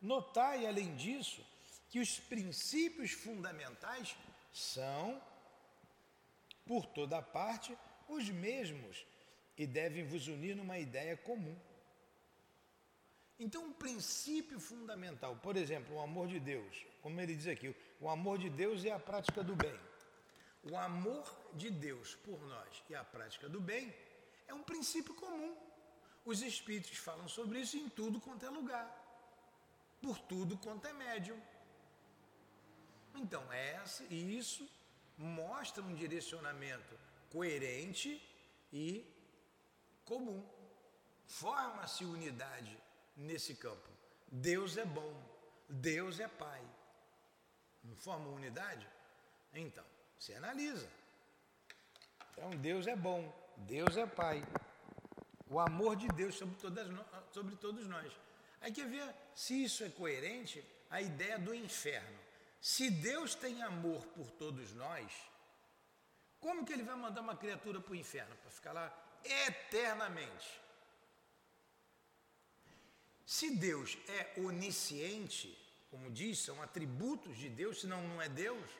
[0.00, 1.44] Notai, além disso,
[1.88, 4.16] que os princípios fundamentais
[4.52, 5.22] são,
[6.64, 7.76] por toda parte,
[8.08, 9.06] os mesmos
[9.56, 11.56] e devem vos unir numa ideia comum.
[13.38, 18.08] Então, um princípio fundamental, por exemplo, o amor de Deus, como ele diz aqui, o
[18.08, 19.78] amor de Deus é a prática do bem.
[20.70, 23.94] O amor de Deus por nós e a prática do bem
[24.48, 25.56] é um princípio comum.
[26.24, 28.88] Os espíritos falam sobre isso em tudo quanto é lugar,
[30.02, 31.40] por tudo quanto é médium.
[33.14, 34.68] Então, essa, isso
[35.16, 36.98] mostra um direcionamento
[37.30, 38.20] coerente
[38.72, 39.06] e
[40.04, 40.44] comum.
[41.26, 42.76] Forma-se unidade
[43.16, 43.88] nesse campo.
[44.30, 45.14] Deus é bom,
[45.68, 46.62] Deus é Pai.
[47.86, 48.86] Não forma unidade?
[49.54, 49.84] Então,
[50.18, 50.88] você analisa.
[52.32, 54.42] Então, Deus é bom, Deus é Pai.
[55.48, 56.86] O amor de Deus sobre, todas,
[57.32, 58.12] sobre todos nós.
[58.60, 62.18] Aí quer ver se isso é coerente a ideia do inferno.
[62.60, 65.12] Se Deus tem amor por todos nós,
[66.40, 68.34] como que ele vai mandar uma criatura para o inferno?
[68.36, 68.92] Para ficar lá
[69.24, 70.60] eternamente.
[73.24, 78.70] Se Deus é onisciente, como diz, são atributos de Deus, senão não é Deus,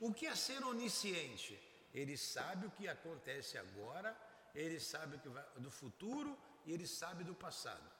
[0.00, 1.58] o que é ser onisciente?
[1.92, 4.16] Ele sabe o que acontece agora,
[4.54, 7.90] ele sabe o que vai, do futuro e ele sabe do passado.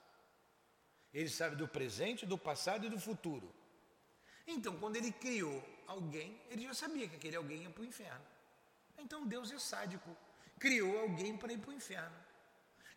[1.13, 3.55] Ele sabe do presente, do passado e do futuro.
[4.47, 8.27] Então, quando ele criou alguém, ele já sabia que aquele alguém ia para o inferno.
[8.99, 10.15] Então, Deus é sádico.
[10.59, 12.17] Criou alguém para ir para o inferno.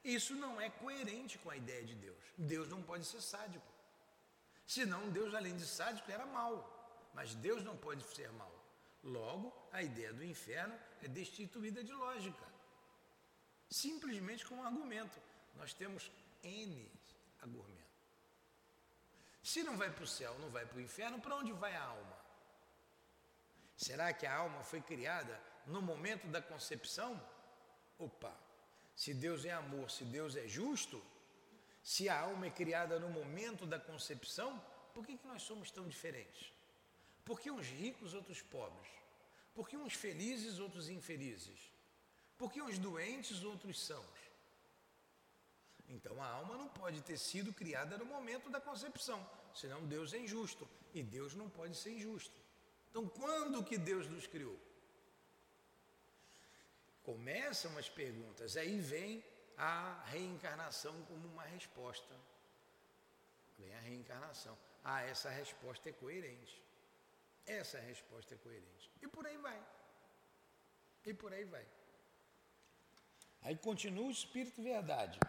[0.03, 2.17] Isso não é coerente com a ideia de Deus.
[2.37, 3.65] Deus não pode ser sádico.
[4.75, 6.55] Senão, Deus, além de sádico, era mau.
[7.15, 8.53] Mas Deus não pode ser mau.
[9.03, 12.45] Logo, a ideia do inferno é destituída de lógica.
[13.67, 15.19] Simplesmente com um argumento.
[15.55, 16.11] Nós temos
[16.43, 16.91] N
[17.41, 17.79] argumentos.
[19.41, 21.83] Se não vai para o céu, não vai para o inferno, para onde vai a
[21.83, 22.17] alma?
[23.75, 27.19] Será que a alma foi criada no momento da concepção?
[27.97, 28.37] Opa,
[28.95, 31.03] se Deus é amor, se Deus é justo,
[31.89, 35.87] se a alma é criada no momento da concepção, por que, que nós somos tão
[35.87, 36.53] diferentes?
[37.25, 38.91] Por que uns ricos, outros pobres?
[39.55, 41.59] Por que uns felizes, outros infelizes?
[42.37, 44.19] Por que uns doentes, outros sãos?
[45.87, 50.19] Então a alma não pode ter sido criada no momento da concepção, senão Deus é
[50.19, 50.69] injusto.
[50.93, 52.39] E Deus não pode ser injusto.
[52.91, 54.59] Então, quando que Deus nos criou?
[57.01, 59.23] Começam as perguntas, aí vem
[59.59, 62.15] a reencarnação como uma resposta.
[63.57, 64.57] Vem a reencarnação.
[64.83, 66.63] Ah, essa resposta é coerente.
[67.45, 68.89] Essa resposta é coerente.
[69.01, 69.61] E por aí vai.
[71.05, 71.65] E por aí vai.
[73.41, 75.19] Aí continua o Espírito Verdade.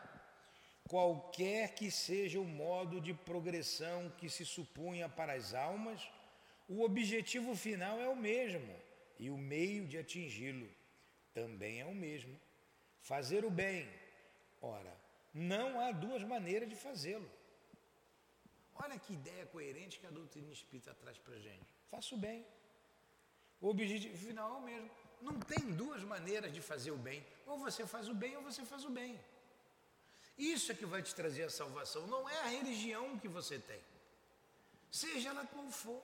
[0.89, 6.09] Qualquer que seja o modo de progressão que se supunha para as almas,
[6.69, 8.77] o objetivo final é o mesmo
[9.19, 10.69] e o meio de atingi-lo
[11.35, 12.39] também é o mesmo.
[13.03, 13.89] Fazer o bem.
[14.61, 14.95] Ora,
[15.33, 17.31] não há duas maneiras de fazê-lo.
[18.75, 21.75] Olha que ideia coerente que a doutrina espírita traz para a gente.
[21.91, 22.45] Faça o bem.
[23.61, 24.91] O objetivo final é o mesmo.
[25.21, 27.25] Não tem duas maneiras de fazer o bem.
[27.47, 29.19] Ou você faz o bem ou você faz o bem.
[30.39, 32.07] Isso é que vai te trazer a salvação.
[32.07, 33.81] Não é a religião que você tem.
[34.91, 36.03] Seja ela qual for.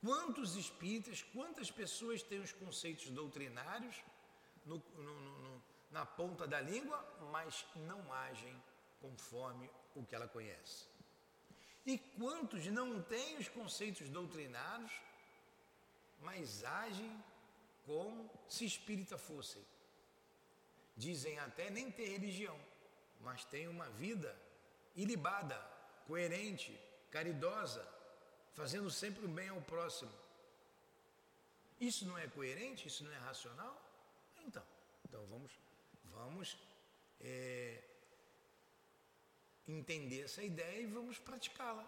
[0.00, 3.96] Quantos espíritas, quantas pessoas têm os conceitos doutrinários
[4.64, 5.38] no, no, no,
[5.90, 6.98] na ponta da língua,
[7.32, 8.54] mas não agem
[9.00, 10.86] conforme o que ela conhece?
[11.84, 14.92] E quantos não têm os conceitos doutrinários,
[16.20, 17.24] mas agem
[17.84, 19.64] como se espírita fossem?
[20.96, 22.58] Dizem até nem ter religião,
[23.20, 24.36] mas têm uma vida
[24.96, 25.56] ilibada,
[26.06, 26.78] coerente,
[27.10, 27.86] caridosa,
[28.54, 30.12] fazendo sempre o bem ao próximo.
[31.78, 32.88] Isso não é coerente?
[32.88, 33.80] Isso não é racional?
[34.38, 34.64] Então,
[35.04, 35.52] então vamos,
[36.16, 36.56] vamos
[37.20, 37.82] é,
[39.68, 41.86] entender essa ideia e vamos praticá-la.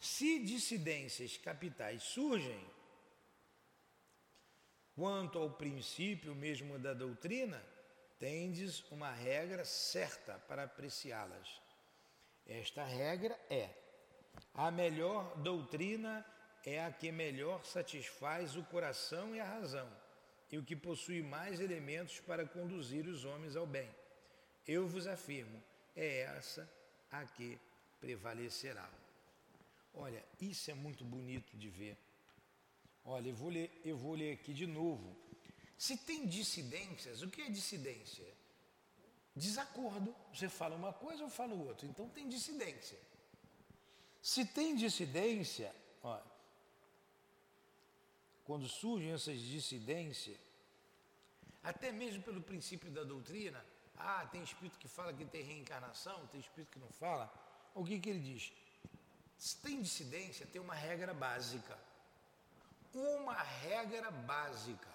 [0.00, 2.64] Se dissidências capitais surgem,
[4.96, 7.64] quanto ao princípio mesmo da doutrina,
[8.18, 11.60] tendes uma regra certa para apreciá-las.
[12.46, 13.70] Esta regra é:
[14.54, 16.26] a melhor doutrina
[16.64, 20.01] é a que melhor satisfaz o coração e a razão
[20.52, 23.88] e o que possui mais elementos para conduzir os homens ao bem.
[24.68, 25.60] Eu vos afirmo,
[25.96, 26.70] é essa
[27.10, 27.58] a que
[27.98, 28.88] prevalecerá.
[29.94, 31.96] Olha, isso é muito bonito de ver.
[33.02, 35.16] Olha, eu vou ler, eu vou ler aqui de novo.
[35.76, 38.26] Se tem dissidências, o que é dissidência?
[39.34, 40.14] Desacordo.
[40.32, 41.86] Você fala uma coisa ou fala outra.
[41.86, 42.98] Então tem dissidência.
[44.20, 46.31] Se tem dissidência, olha,
[48.44, 50.38] quando surgem essas dissidências,
[51.62, 53.64] até mesmo pelo princípio da doutrina,
[53.96, 57.32] ah, tem espírito que fala que tem reencarnação, tem espírito que não fala.
[57.74, 58.52] O que, que ele diz?
[59.38, 61.78] Se tem dissidência, tem uma regra básica.
[62.92, 64.88] Uma regra básica.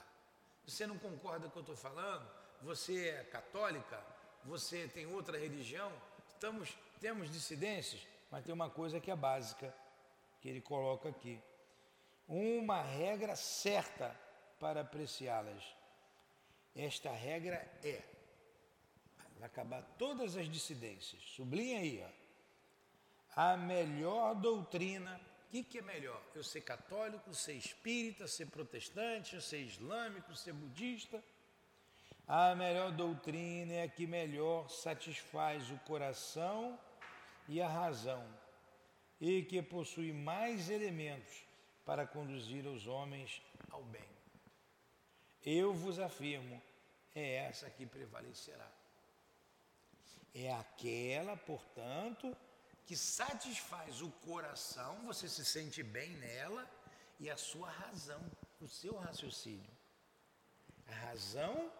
[0.66, 2.30] Você não concorda com o que eu estou falando?
[2.62, 4.04] Você é católica?
[4.44, 5.92] Você tem outra religião?
[6.30, 9.74] Estamos, temos dissidências, mas tem uma coisa que é básica,
[10.42, 11.42] que ele coloca aqui
[12.28, 14.16] uma regra certa
[14.60, 15.64] para apreciá-las.
[16.76, 18.02] Esta regra é,
[19.38, 25.20] vai acabar todas as dissidências, sublinha aí, ó, a melhor doutrina.
[25.46, 26.22] O que, que é melhor?
[26.36, 31.24] Eu ser católico, ser espírita, ser protestante, ser islâmico, ser budista?
[32.28, 36.78] A melhor doutrina é a que melhor satisfaz o coração
[37.48, 38.28] e a razão,
[39.22, 41.47] e que possui mais elementos
[41.88, 44.10] para conduzir os homens ao bem.
[45.42, 46.62] Eu vos afirmo,
[47.16, 48.70] é essa que prevalecerá.
[50.36, 52.36] É aquela, portanto,
[52.86, 56.70] que satisfaz o coração, você se sente bem nela,
[57.22, 58.22] e a sua razão,
[58.60, 59.72] o seu raciocínio.
[60.88, 61.72] A razão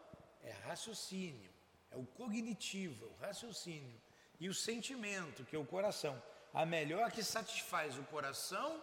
[0.42, 1.52] é raciocínio,
[1.92, 4.02] é o cognitivo, é o raciocínio.
[4.40, 6.22] E o sentimento, que é o coração.
[6.54, 8.82] A melhor que satisfaz o coração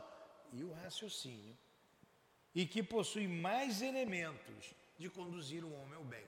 [0.53, 1.57] e o raciocínio,
[2.55, 6.25] e que possui mais elementos de conduzir o homem ao bem.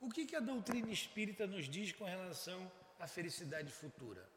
[0.00, 4.28] O que, que a doutrina espírita nos diz com relação à felicidade futura?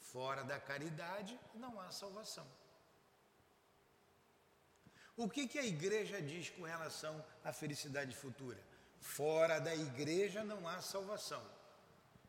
[0.00, 2.46] Fora da caridade não há salvação.
[5.16, 8.60] O que, que a igreja diz com relação à felicidade futura?
[9.00, 11.42] Fora da igreja não há salvação.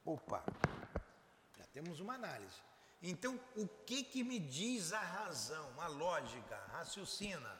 [0.06, 0.44] Opa,
[1.58, 2.62] já temos uma análise.
[3.02, 7.56] Então, o que que me diz a razão, a lógica, raciocina?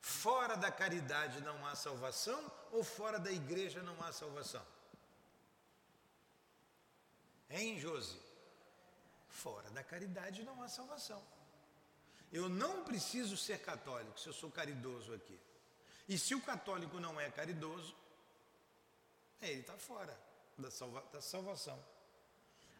[0.00, 4.66] Fora da caridade não há salvação ou fora da igreja não há salvação?
[7.50, 8.18] Hein, Josi?
[9.28, 11.22] Fora da caridade não há salvação.
[12.32, 15.38] Eu não preciso ser católico se eu sou caridoso aqui.
[16.08, 17.94] E se o católico não é caridoso,
[19.40, 20.18] ele está fora
[20.56, 21.78] da, salva da salvação.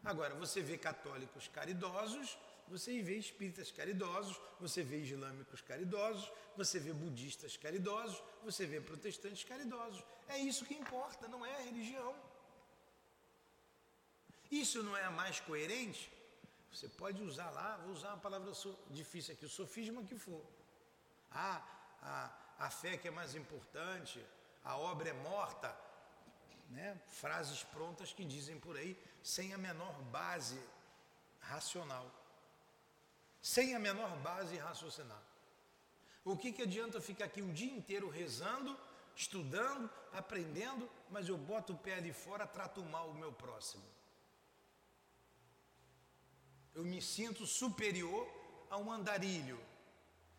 [0.03, 2.37] Agora, você vê católicos caridosos
[2.67, 9.43] você vê espíritas caridosos, você vê islâmicos caridosos, você vê budistas caridosos, você vê protestantes
[9.43, 10.03] caridosos.
[10.27, 12.15] É isso que importa, não é a religião.
[14.49, 16.11] Isso não é a mais coerente?
[16.71, 18.51] Você pode usar lá, vou usar uma palavra
[18.89, 20.43] difícil aqui, o sofisma que for.
[21.31, 21.61] Ah,
[22.01, 24.23] a, a fé que é mais importante,
[24.63, 25.75] a obra é morta.
[26.73, 26.99] Né?
[27.07, 30.59] Frases prontas que dizem por aí, sem a menor base
[31.39, 32.11] racional.
[33.41, 35.21] Sem a menor base raciocinar.
[36.25, 38.75] O que, que adianta ficar aqui um dia inteiro rezando,
[39.15, 43.83] estudando, aprendendo, mas eu boto o pé ali fora, trato mal o meu próximo?
[46.73, 48.27] Eu me sinto superior
[48.71, 49.59] a um andarilho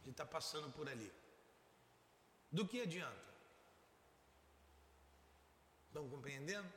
[0.03, 1.12] que está passando por ali.
[2.51, 3.34] Do que adianta?
[5.95, 6.68] Estão compreendendo?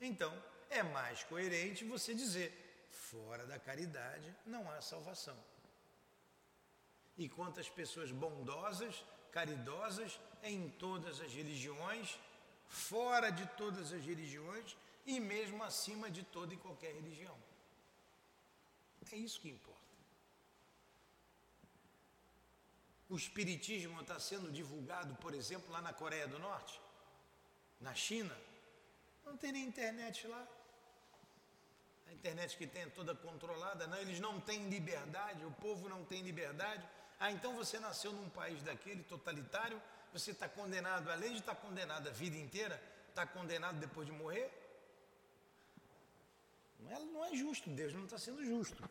[0.00, 0.32] Então,
[0.70, 2.48] é mais coerente você dizer:
[2.90, 5.36] fora da caridade não há salvação.
[7.18, 12.18] E quantas pessoas bondosas, caridosas em todas as religiões,
[12.66, 17.36] fora de todas as religiões e mesmo acima de toda e qualquer religião.
[19.12, 19.82] É isso que importa.
[23.10, 26.80] O Espiritismo está sendo divulgado, por exemplo, lá na Coreia do Norte,
[27.78, 28.34] na China.
[29.24, 30.46] Não tem nem internet lá.
[32.08, 36.04] A internet que tem é toda controlada, não, eles não têm liberdade, o povo não
[36.04, 36.86] tem liberdade.
[37.18, 39.80] Ah, então você nasceu num país daquele totalitário,
[40.12, 44.12] você está condenado, além de estar tá condenado a vida inteira, está condenado depois de
[44.12, 44.50] morrer?
[46.80, 48.82] Não é, não é justo, Deus não está sendo justo.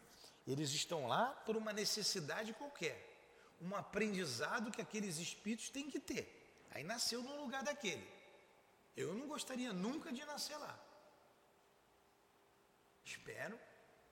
[0.47, 2.97] Eles estão lá por uma necessidade qualquer,
[3.61, 6.25] um aprendizado que aqueles espíritos têm que ter.
[6.71, 8.07] Aí nasceu no lugar daquele.
[8.95, 10.77] Eu não gostaria nunca de nascer lá.
[13.03, 13.59] Espero,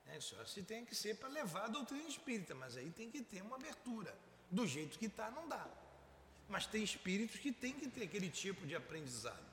[0.06, 3.22] né, só se tem que ser para levar a doutrina espírita, mas aí tem que
[3.22, 4.16] ter uma abertura.
[4.50, 5.68] Do jeito que está, não dá.
[6.48, 9.46] Mas tem espíritos que têm que ter aquele tipo de aprendizado,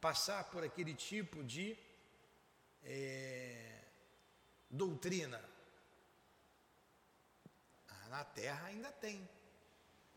[0.00, 1.78] passar por aquele tipo de
[2.82, 3.80] é,
[4.68, 5.42] doutrina.
[7.88, 9.28] Ah, na Terra ainda tem,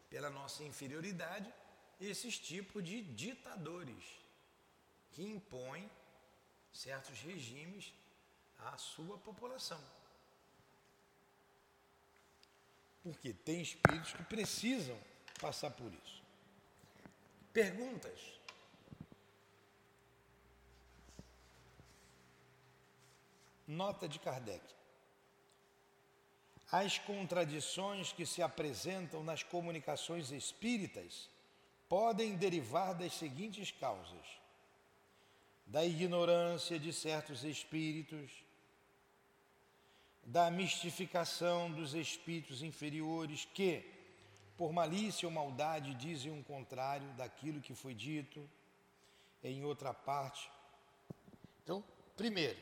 [0.09, 1.53] pela nossa inferioridade,
[1.99, 4.26] esses tipos de ditadores
[5.17, 5.89] que impõem
[6.71, 7.91] certos regimes
[8.59, 9.83] à sua população.
[13.01, 14.95] Porque tem espíritos que precisam
[15.41, 16.21] passar por isso.
[17.51, 18.39] Perguntas?
[23.65, 24.63] Nota de Kardec.
[26.71, 31.27] As contradições que se apresentam nas comunicações espíritas
[31.89, 34.46] podem derivar das seguintes causas:
[35.67, 38.31] da ignorância de certos espíritos,
[40.23, 43.83] da mistificação dos espíritos inferiores que,
[44.57, 48.49] por malícia ou maldade, dizem um contrário daquilo que foi dito
[49.43, 50.49] em outra parte.
[51.63, 51.83] Então,
[52.15, 52.57] primeiro,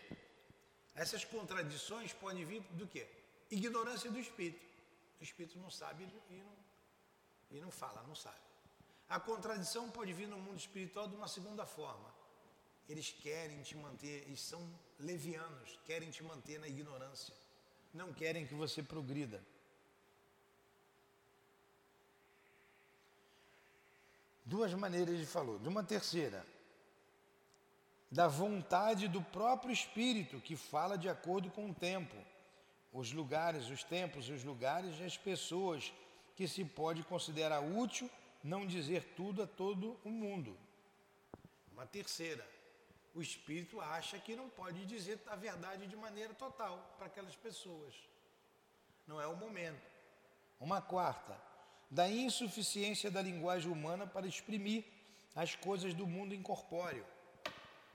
[0.96, 3.08] essas contradições podem vir do quê?
[3.52, 4.66] Ignorância do espírito.
[5.20, 6.56] O espírito não sabe e não,
[7.52, 8.40] e não fala, não sabe.
[9.08, 12.15] A contradição pode vir no mundo espiritual de uma segunda forma.
[12.88, 14.62] Eles querem te manter, eles são
[15.00, 17.34] levianos, querem te manter na ignorância.
[17.94, 19.44] Não querem que você progrida.
[24.46, 25.58] Duas maneiras ele falou.
[25.58, 26.46] De uma terceira,
[28.12, 32.16] da vontade do próprio Espírito, que fala de acordo com o tempo,
[32.94, 35.92] os lugares, os tempos, os lugares e as pessoas
[36.36, 38.10] que se pode considerar útil
[38.44, 40.56] não dizer tudo a todo o mundo.
[41.74, 42.48] Uma terceira,
[43.16, 47.96] o espírito acha que não pode dizer a verdade de maneira total para aquelas pessoas.
[49.08, 49.82] Não é o momento.
[50.60, 51.40] Uma quarta,
[51.90, 54.84] da insuficiência da linguagem humana para exprimir
[55.34, 57.06] as coisas do mundo incorpóreo.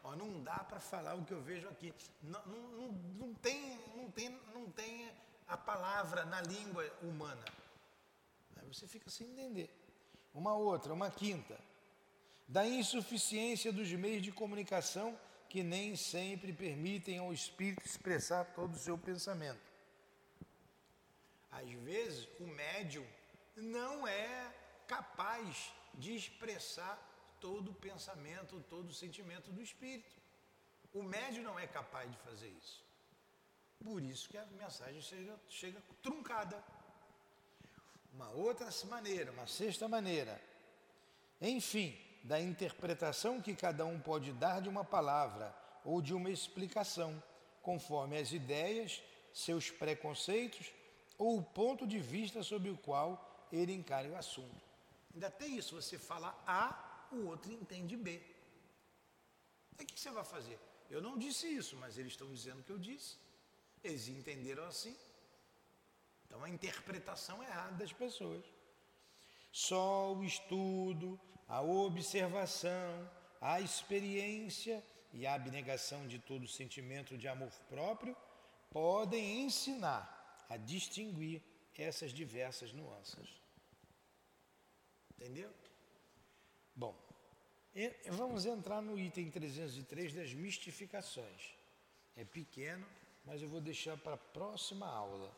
[0.02, 1.92] Ó, não dá para falar o que eu vejo aqui.
[2.22, 5.12] Não, não, não, tem, não, tem, não tem
[5.46, 7.44] a palavra na língua humana.
[8.56, 9.68] Aí você fica sem entender.
[10.32, 11.58] Uma outra, uma quinta.
[12.50, 15.16] Da insuficiência dos meios de comunicação
[15.48, 19.70] que nem sempre permitem ao espírito expressar todo o seu pensamento.
[21.48, 23.06] Às vezes, o médium
[23.54, 24.52] não é
[24.88, 26.98] capaz de expressar
[27.40, 30.16] todo o pensamento, todo o sentimento do espírito.
[30.92, 32.84] O médium não é capaz de fazer isso.
[33.84, 36.60] Por isso que a mensagem chega, chega truncada.
[38.12, 40.42] Uma outra maneira, uma sexta maneira.
[41.40, 45.54] Enfim, da interpretação que cada um pode dar de uma palavra
[45.84, 47.22] ou de uma explicação,
[47.62, 49.02] conforme as ideias,
[49.32, 50.72] seus preconceitos
[51.16, 54.64] ou o ponto de vista sobre o qual ele encare o assunto.
[55.12, 58.22] Ainda tem isso, você fala A, o outro entende B.
[59.78, 60.58] Aí o que você vai fazer?
[60.90, 63.16] Eu não disse isso, mas eles estão dizendo que eu disse.
[63.82, 64.96] Eles entenderam assim.
[66.26, 68.44] Então a interpretação é errada das pessoas.
[69.50, 77.50] Só o estudo, a observação, a experiência e a abnegação de todo sentimento de amor
[77.68, 78.16] próprio
[78.70, 81.42] podem ensinar a distinguir
[81.76, 83.40] essas diversas nuances.
[85.14, 85.52] Entendeu?
[86.74, 86.94] Bom,
[88.10, 91.54] vamos entrar no item 303 das mistificações.
[92.16, 92.86] É pequeno,
[93.24, 95.34] mas eu vou deixar para a próxima aula.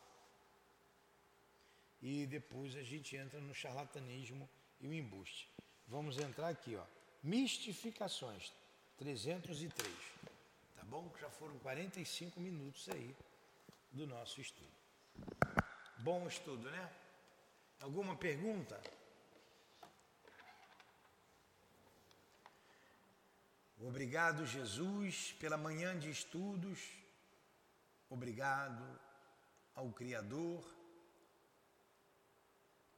[2.02, 4.48] E depois a gente entra no charlatanismo
[4.80, 5.48] e o embuste.
[5.86, 6.84] Vamos entrar aqui, ó.
[7.22, 8.52] Mistificações,
[8.96, 9.88] 303.
[10.74, 11.08] Tá bom?
[11.20, 13.14] Já foram 45 minutos aí
[13.92, 14.72] do nosso estudo.
[15.98, 16.92] Bom estudo, né?
[17.80, 18.80] Alguma pergunta?
[23.78, 26.80] Obrigado, Jesus, pela manhã de estudos.
[28.08, 29.00] Obrigado
[29.74, 30.81] ao Criador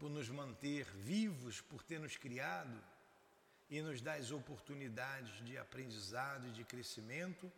[0.04, 2.78] por nos manter vivos, por ter nos criado
[3.70, 7.50] e nos dar as oportunidades de aprendizado e de crescimento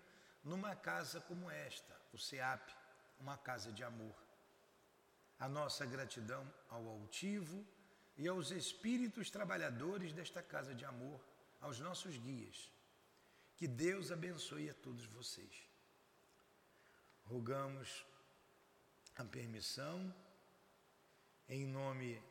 [0.45, 2.71] numa casa como esta, o SEAP,
[3.19, 4.15] uma casa de amor.
[5.41, 7.67] A nossa gratidão ao altivo
[8.17, 11.21] e aos espíritos trabalhadores desta casa de amor,
[11.61, 12.71] aos nossos guias.
[13.57, 15.69] Que Deus abençoe a todos vocês.
[17.25, 18.07] Rogamos
[19.17, 20.15] a permissão
[21.49, 22.23] em nome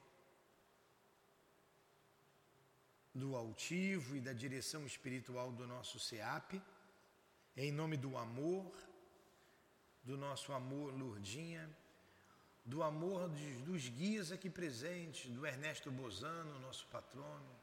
[3.16, 6.61] do altivo e da direção espiritual do nosso SEAP,
[7.55, 8.76] em nome do amor,
[10.03, 11.66] do nosso amor Lourdinha,
[12.66, 13.30] do amor
[13.63, 17.55] dos guias aqui presentes, do Ernesto Bozano, nosso patrono,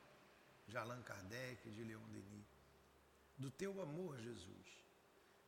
[0.67, 2.47] de Allan Kardec, de Leon Denis,
[3.37, 4.83] do teu amor, Jesus,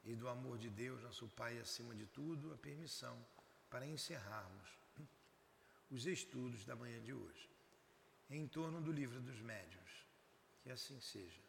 [0.05, 3.17] e do amor de Deus, nosso Pai, acima de tudo, a permissão
[3.71, 4.69] para encerrarmos
[5.91, 7.49] os estudos da manhã de hoje,
[8.29, 9.84] em torno do livro dos médiuns.
[10.65, 11.43] Que assim seja.